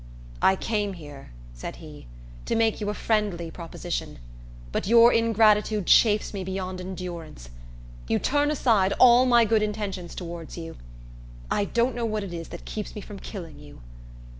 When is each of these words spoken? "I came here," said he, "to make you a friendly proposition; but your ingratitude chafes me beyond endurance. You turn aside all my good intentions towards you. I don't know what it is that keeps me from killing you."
"I 0.41 0.55
came 0.55 0.93
here," 0.93 1.29
said 1.53 1.75
he, 1.75 2.07
"to 2.45 2.55
make 2.55 2.81
you 2.81 2.89
a 2.89 2.93
friendly 2.95 3.51
proposition; 3.51 4.17
but 4.71 4.87
your 4.87 5.13
ingratitude 5.13 5.85
chafes 5.85 6.33
me 6.33 6.43
beyond 6.43 6.81
endurance. 6.81 7.51
You 8.07 8.17
turn 8.17 8.49
aside 8.49 8.93
all 8.97 9.27
my 9.27 9.45
good 9.45 9.61
intentions 9.61 10.15
towards 10.15 10.57
you. 10.57 10.75
I 11.51 11.65
don't 11.65 11.93
know 11.93 12.07
what 12.07 12.23
it 12.23 12.33
is 12.33 12.47
that 12.47 12.65
keeps 12.65 12.95
me 12.95 13.01
from 13.01 13.19
killing 13.19 13.59
you." 13.59 13.81